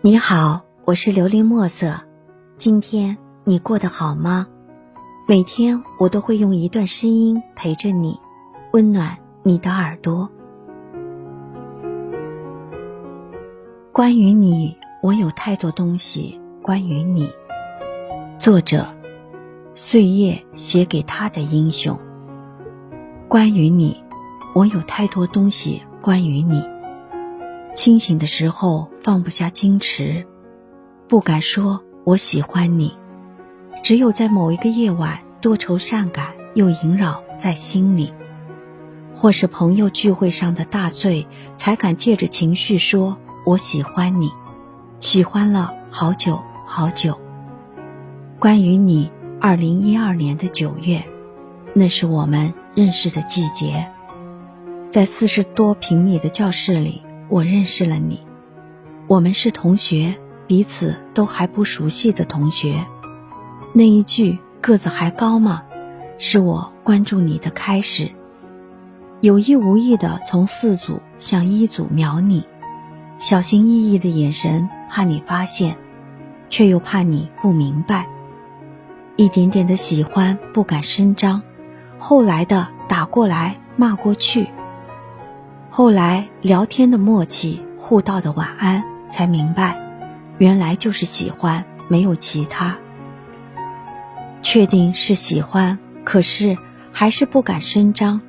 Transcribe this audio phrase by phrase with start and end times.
[0.00, 1.92] 你好，我是琉璃墨色。
[2.56, 4.46] 今天你过得好吗？
[5.26, 8.16] 每天我都会用一段声音陪着你，
[8.72, 10.30] 温暖你的耳朵。
[13.90, 16.40] 关于你，我有太多东西。
[16.62, 17.28] 关于你，
[18.38, 18.86] 作者：
[19.74, 21.98] 岁月写给他的英雄。
[23.26, 24.00] 关于你，
[24.54, 25.82] 我有太多东西。
[26.00, 26.64] 关于你。
[27.78, 30.26] 清醒的时候放不下矜持，
[31.06, 32.98] 不敢说我喜欢你，
[33.84, 38.12] 只有在某一个夜晚，多愁善感又萦绕在心里，
[39.14, 44.32] 或是朋友聚会上的大醉，才敢借着情绪说我喜欢你，
[44.98, 47.16] 喜欢了好久好久。
[48.40, 49.08] 关于你，
[49.40, 51.04] 二零一二年的九月，
[51.74, 53.88] 那是我们认识的季节，
[54.88, 57.02] 在四十多平米的教室里。
[57.28, 58.22] 我认识了你，
[59.06, 60.16] 我们是同学，
[60.46, 62.86] 彼此都还不熟悉的同学。
[63.74, 65.62] 那一句“个子还高吗”，
[66.16, 68.10] 是我关注你的开始。
[69.20, 72.46] 有意无意的从四组向一组瞄你，
[73.18, 75.76] 小心翼翼的眼神，怕你发现，
[76.48, 78.08] 却又怕你不明白。
[79.16, 81.42] 一点点的喜欢不敢声张，
[81.98, 84.46] 后来的打过来骂过去。
[85.70, 89.76] 后来聊天的默契，互道的晚安，才明白，
[90.38, 92.76] 原来就是喜欢，没有其他。
[94.42, 96.56] 确定是喜欢，可是
[96.90, 98.20] 还是不敢声张，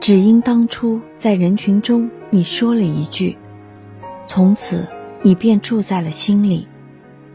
[0.00, 3.36] 只因当初在人群中你说了一句，
[4.24, 4.86] 从此
[5.22, 6.68] 你便住在了心里，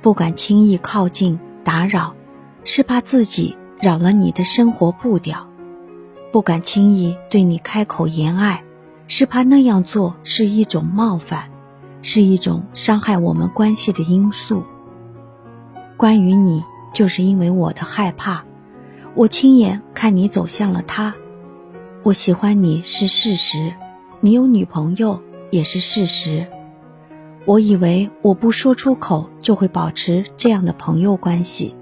[0.00, 2.14] 不敢轻易靠近打扰，
[2.64, 5.48] 是怕自己扰了你的生活步调，
[6.32, 8.62] 不敢轻易对你开口言爱。
[9.12, 11.50] 是怕那样做是一种冒犯，
[12.00, 14.62] 是一种伤害我们关系的因素。
[15.96, 16.62] 关于你，
[16.94, 18.44] 就是因为我的害怕，
[19.16, 21.16] 我亲眼看你走向了他。
[22.04, 23.74] 我喜欢你是事实，
[24.20, 25.20] 你有女朋友
[25.50, 26.46] 也是事实。
[27.46, 31.74] 我以为我不说出口就会保持这样的朋友关系，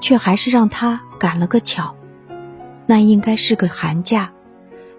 [0.00, 1.94] 却还是让他赶了个巧。
[2.84, 4.32] 那应该是个寒假，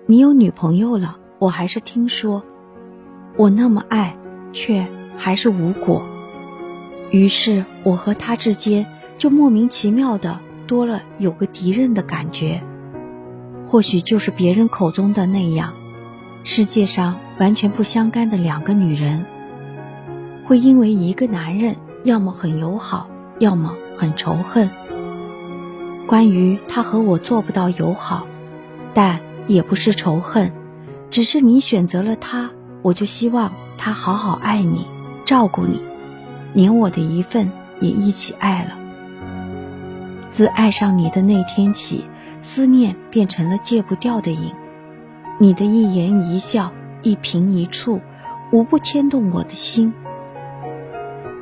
[0.07, 1.17] 你有女朋友了。
[1.43, 2.41] 我还是听说，
[3.35, 4.15] 我那么爱，
[4.53, 4.87] 却
[5.17, 6.01] 还是无果。
[7.11, 8.85] 于是我和他之间
[9.17, 12.63] 就莫名其妙的多了有个敌人的感觉。
[13.65, 15.73] 或许就是别人口中的那样，
[16.45, 19.25] 世界上完全不相干的两个女人，
[20.45, 21.75] 会因为一个男人
[22.05, 24.69] 要么很友好，要么很仇恨。
[26.07, 28.27] 关于他和我做不到友好，
[28.93, 30.53] 但也不是仇恨。
[31.13, 32.49] 只是你选择了他，
[32.81, 34.87] 我就希望他好好爱你，
[35.25, 35.79] 照顾你，
[36.55, 38.75] 连我的一份也一起爱了。
[40.31, 42.03] 自爱上你的那天起，
[42.41, 44.51] 思念变成了戒不掉的瘾。
[45.37, 46.71] 你的一言一笑，
[47.03, 48.01] 一颦一蹙，
[48.51, 49.93] 无不牵动我的心。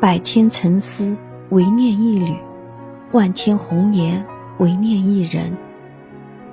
[0.01, 1.15] 百千沉思，
[1.47, 2.33] 唯念一缕；
[3.13, 4.25] 万千红颜，
[4.57, 5.55] 唯念一人。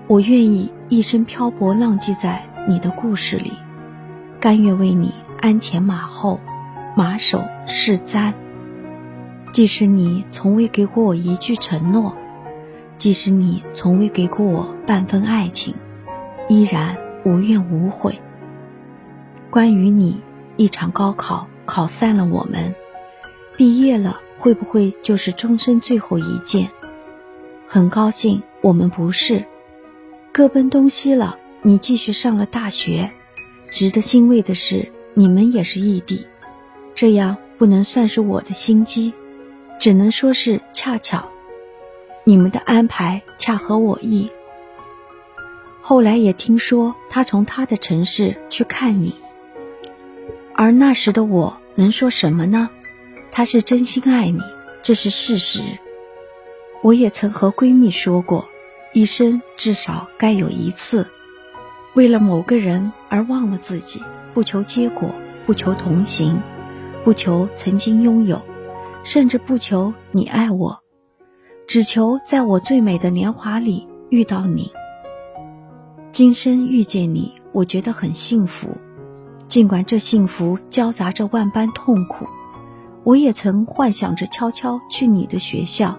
[0.06, 2.44] 我愿意一生漂泊浪迹在。
[2.66, 3.52] 你的故事里，
[4.40, 6.40] 甘愿为你鞍前马后，
[6.96, 8.32] 马首是瞻。
[9.52, 12.14] 即使你从未给过我一句承诺，
[12.96, 15.74] 即使你从未给过我半分爱情，
[16.48, 18.20] 依然无怨无悔。
[19.50, 20.20] 关于你，
[20.56, 22.74] 一场高考考散了我们，
[23.56, 26.70] 毕业了会不会就是终身最后一见？
[27.66, 29.46] 很高兴我们不是，
[30.32, 31.37] 各奔东西了。
[31.62, 33.10] 你继续上了大学，
[33.70, 36.26] 值得欣慰的是，你们也是异地，
[36.94, 39.12] 这样不能算是我的心机，
[39.80, 41.28] 只能说是恰巧，
[42.22, 44.30] 你们的安排恰合我意。
[45.80, 49.14] 后来也听说他从他的城市去看你，
[50.54, 52.70] 而那时的我能说什么呢？
[53.32, 54.38] 他是真心爱你，
[54.80, 55.60] 这是事实。
[56.82, 58.48] 我也曾和闺蜜说过，
[58.92, 61.08] 一生至少该有一次。
[61.94, 64.00] 为了某个人而忘了自己，
[64.34, 65.10] 不求结果，
[65.46, 66.38] 不求同行，
[67.02, 68.40] 不求曾经拥有，
[69.02, 70.78] 甚至不求你爱我，
[71.66, 74.70] 只求在我最美的年华里遇到你。
[76.10, 78.68] 今生遇见你，我觉得很幸福，
[79.48, 82.26] 尽管这幸福交杂着万般痛苦。
[83.02, 85.96] 我也曾幻想着悄悄去你的学校，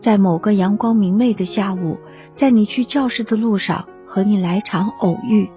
[0.00, 1.98] 在某个阳光明媚的下午，
[2.34, 3.86] 在你去教室的路上。
[4.12, 5.48] 和你来场偶遇，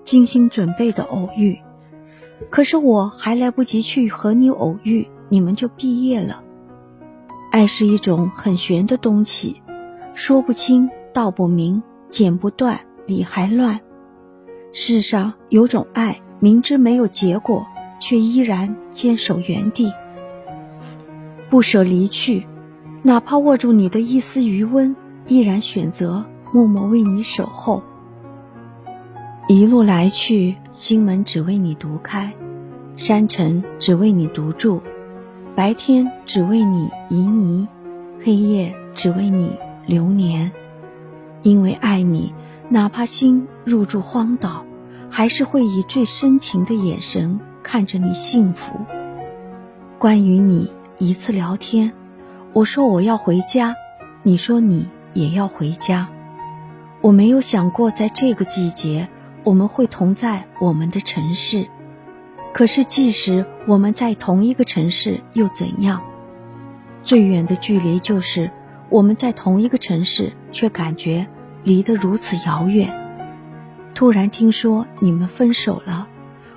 [0.00, 1.58] 精心准备的偶遇，
[2.48, 6.44] 可是我还来不及去和你偶遇，你们就毕业了。
[7.50, 9.60] 爱是一种很玄的东西，
[10.14, 13.80] 说不清道不明，剪不断理还乱。
[14.72, 17.66] 世上有种爱，明知没有结果，
[17.98, 19.92] 却依然坚守原地，
[21.50, 22.46] 不舍离去，
[23.02, 24.94] 哪怕握住你的一丝余温，
[25.26, 26.24] 依然选择
[26.56, 27.82] 默默为你守候。
[29.46, 32.32] 一路来去，心门只为你独开，
[32.96, 34.80] 山城只为你独住，
[35.54, 37.68] 白天只为你旖旎，
[38.24, 39.54] 黑夜只为你
[39.84, 40.50] 流年。
[41.42, 42.32] 因为爱你，
[42.70, 44.64] 哪怕心入住荒岛，
[45.10, 48.80] 还是会以最深情的眼神看着你幸福。
[49.98, 51.92] 关于你一次聊天，
[52.54, 53.74] 我说我要回家，
[54.22, 56.08] 你说你也要回家。
[57.06, 59.08] 我没有想过在这个季节。
[59.44, 61.68] 我们会同在我们的城市，
[62.52, 66.02] 可是即使我们在同一个城市又怎样？
[67.04, 68.50] 最远的距离就是
[68.88, 71.28] 我们在同一个城市，却感觉
[71.62, 72.92] 离得如此遥远。
[73.94, 76.08] 突然听说你们分手了，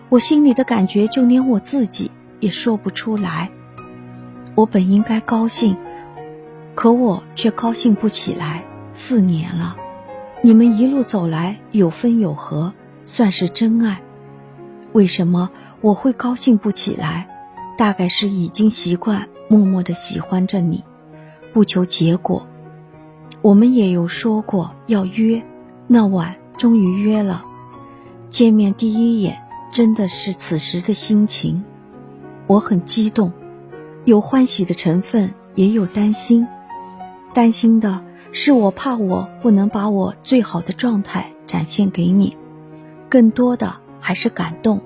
[0.09, 2.09] 我心里的感觉就连我自己
[2.39, 3.51] 也说不出来。
[4.55, 5.77] 我本应该高兴，
[6.73, 8.63] 可我却高兴不起来。
[8.91, 9.77] 四年了，
[10.41, 12.73] 你们一路走来有分有合。
[13.05, 14.03] 算是真爱，
[14.91, 15.49] 为什么
[15.81, 17.27] 我会高兴不起来？
[17.75, 20.83] 大概是已经习惯默默的喜欢着你，
[21.51, 22.45] 不求结果。
[23.41, 25.41] 我们也有说过要约，
[25.87, 27.43] 那晚终于约了。
[28.27, 29.41] 见面第一眼，
[29.71, 31.63] 真的是此时的心情，
[32.45, 33.31] 我很激动，
[34.05, 36.47] 有欢喜的成分，也有担心。
[37.33, 42.37] 担心的是我怕我不能把我最好的状态展现给你。
[43.09, 44.81] 更多的还是感动，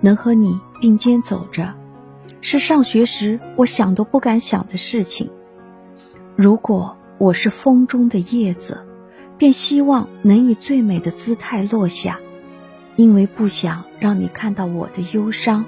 [0.00, 1.72] 能和你并肩走着，
[2.40, 5.30] 是上学时我想都不敢想的事情。
[6.36, 8.84] 如果我是风中的叶子，
[9.38, 12.18] 便希望能以最美的姿态落下，
[12.96, 15.64] 因为不想让你看到我的忧伤。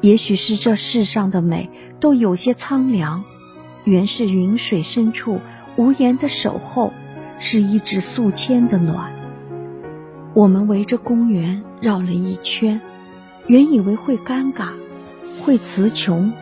[0.00, 1.68] 也许是这世上的美
[2.00, 3.24] 都有些苍凉，
[3.84, 5.40] 原是云水深处
[5.78, 6.92] 无言的守候，
[7.38, 9.12] 是一纸素笺的暖。
[10.34, 12.80] 我们围着公园绕了一圈，
[13.46, 14.70] 原以为会尴尬，
[15.40, 16.32] 会词穷，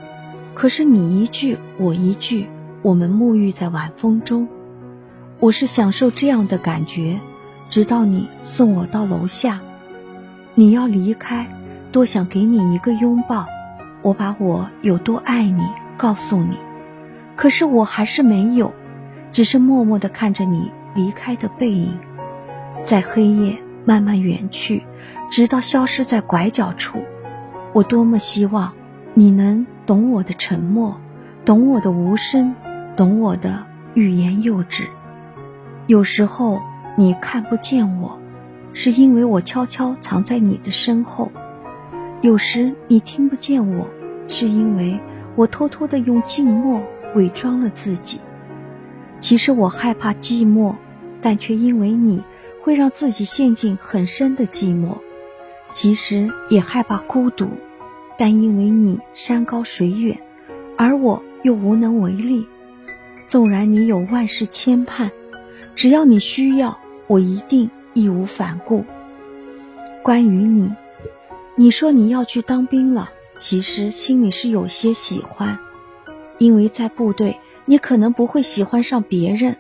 [0.55, 2.47] 可是你一句我一句，
[2.81, 4.49] 我们沐浴在晚风中。
[5.38, 7.21] 我是享受这样的感觉，
[7.69, 9.61] 直到你送我到楼下。
[10.55, 11.47] 你要离开，
[11.93, 13.44] 多想给你一个拥抱，
[14.00, 15.61] 我把我有多爱你
[15.99, 16.56] 告诉你，
[17.37, 18.73] 可是我还是没有，
[19.37, 21.99] 只是默默地看着你离开的背影，
[22.85, 23.59] 在黑夜。
[23.85, 24.83] 慢慢远去，
[25.31, 27.03] 直到消失在拐角处。
[27.75, 28.73] 我多么希望
[29.12, 30.99] 你能懂我的沉默，
[31.44, 32.55] 懂我的无声，
[32.97, 34.88] 懂我的欲言又止。
[35.87, 36.62] 有时候
[36.97, 38.19] 你看不见我，
[38.73, 41.31] 是因为我悄悄藏在你的身后；
[42.23, 43.87] 有时你听不见我，
[44.29, 44.99] 是因为
[45.35, 46.81] 我偷偷的用静默
[47.15, 48.19] 伪装了自己。
[49.19, 50.75] 其实我害怕寂寞，
[51.21, 52.23] 但却因为你。
[52.59, 54.99] 会让自己陷进很深的寂寞，
[55.73, 57.49] 其实也害怕孤独，
[58.19, 60.19] 但因为你山高水远，
[60.76, 62.45] 而我又无能为力。
[63.29, 65.12] 纵然你有万事牵绊，
[65.76, 66.76] 只要你需要，
[67.07, 68.85] 我一定义无反顾。
[70.02, 70.73] 关于你，
[71.55, 75.57] 你说你要去当兵了，其实心里是有些喜欢，
[76.38, 79.56] 因为在部队，你可能不会喜欢上别人。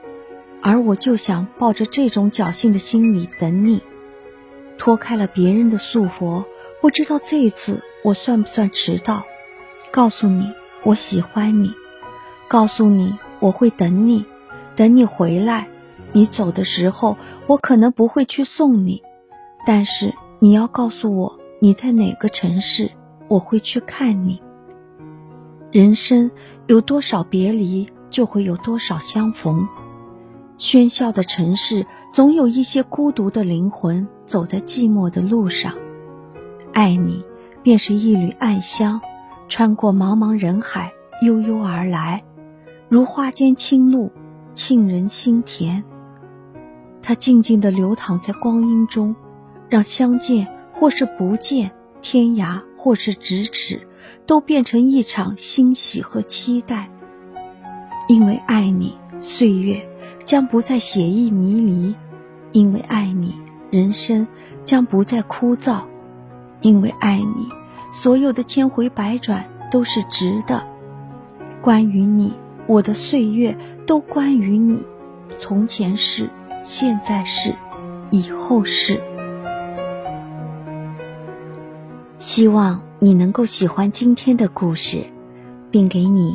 [0.62, 3.82] 而我就想抱着这种侥幸的心理等你，
[4.78, 6.44] 脱开了别人的束缚，
[6.80, 9.22] 不知道这一次我算不算迟到？
[9.92, 11.72] 告诉你我喜欢你，
[12.48, 14.24] 告诉你我会等你，
[14.74, 15.68] 等你回来。
[16.12, 19.02] 你走的时候，我可能不会去送你，
[19.66, 22.90] 但是你要告诉我你在哪个城市，
[23.28, 24.42] 我会去看你。
[25.70, 26.30] 人生
[26.66, 29.68] 有多少别离，就会有多少相逢。
[30.56, 35.74] 喧嚣的城市，总有一些孤独的灵魂走在寂寞的路上。
[36.72, 37.22] 爱你，
[37.62, 39.02] 便是一缕暗香，
[39.48, 42.24] 穿过茫茫人海，悠悠而来，
[42.88, 44.10] 如花间清露，
[44.54, 45.84] 沁人心田。
[47.02, 49.14] 它静静地流淌在光阴中，
[49.68, 51.70] 让相见或是不见，
[52.00, 53.86] 天涯或是咫尺，
[54.24, 56.88] 都变成一场欣喜和期待。
[58.08, 59.88] 因为爱你，岁月。
[60.24, 61.94] 将不再写意迷离，
[62.50, 63.36] 因为爱你，
[63.70, 64.26] 人生
[64.64, 65.82] 将不再枯燥；
[66.62, 67.48] 因为爱你，
[67.92, 70.66] 所有的千回百转都是值得。
[71.62, 72.34] 关于你，
[72.66, 74.84] 我的岁月都关于你。
[75.38, 76.28] 从前是，
[76.64, 77.54] 现在是，
[78.10, 79.00] 以后是。
[82.18, 85.06] 希望你能够喜欢今天的故事，
[85.70, 86.34] 并给你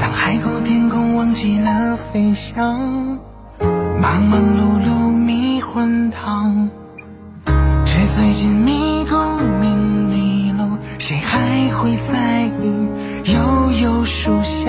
[0.00, 2.76] 当海阔天空忘记了飞翔，
[4.00, 6.68] 忙忙碌碌迷魂汤。
[7.84, 9.18] 纸醉金迷功
[9.60, 11.38] 名利禄，谁还
[11.74, 12.88] 会在意？
[13.32, 14.63] 悠悠书香，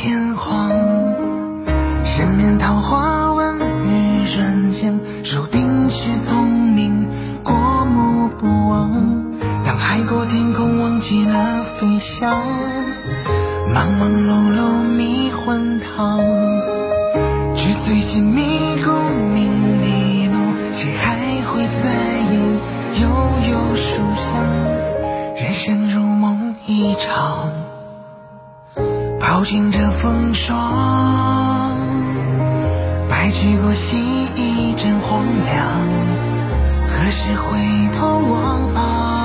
[0.00, 0.70] 天荒。
[2.04, 7.08] 人面桃花温雨软香，如冰雪聪明
[7.42, 7.52] 过
[7.84, 8.92] 目不忘。
[9.66, 12.40] 当海阔天空忘记了飞翔，
[13.74, 16.20] 忙忙碌碌迷魂汤。
[17.56, 18.94] 纸醉金迷功
[19.34, 20.38] 名利禄，
[20.74, 21.16] 谁还
[21.50, 22.36] 会在意
[23.02, 23.08] 悠
[23.50, 24.46] 悠书香？
[25.34, 27.50] 人生如梦一场，
[29.30, 31.76] 饱经着风霜，
[33.10, 35.86] 白驹过隙，一阵荒凉，
[36.88, 37.58] 何时回
[37.92, 39.17] 头望啊？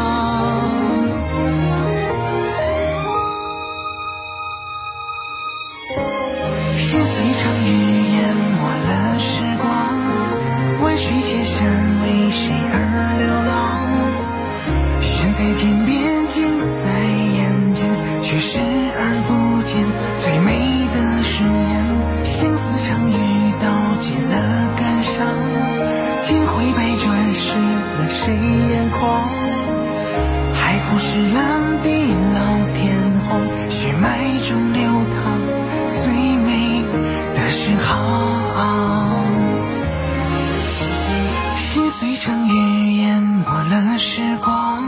[42.74, 44.84] 淹没了时光。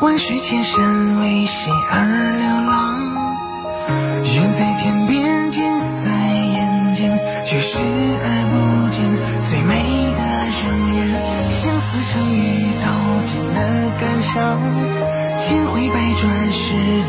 [0.00, 2.70] 万水千山为谁而流浪？
[4.22, 6.08] 远在天边，近在
[6.54, 8.98] 眼前，却视而不见
[9.40, 9.74] 最美
[10.16, 10.20] 的
[10.56, 10.60] 容
[10.96, 10.98] 颜。
[11.60, 12.38] 相思成雨，
[12.80, 12.86] 道
[13.26, 13.58] 尽了
[14.00, 14.32] 感伤。
[15.42, 16.62] 千回百转，时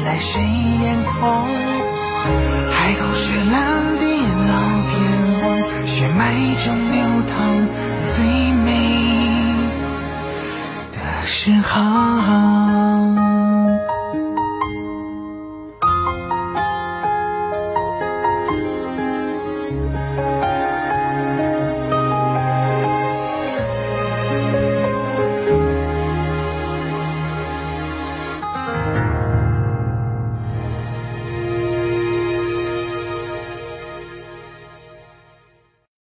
[0.03, 0.41] 来谁
[0.81, 1.46] 眼眶？
[2.72, 3.60] 海枯石烂，
[4.00, 4.03] 地
[4.50, 4.51] 老
[4.89, 4.91] 天
[5.39, 5.41] 荒，
[5.88, 6.20] 血脉
[6.65, 7.36] 中流淌
[7.98, 8.13] 最
[11.43, 12.61] 时候。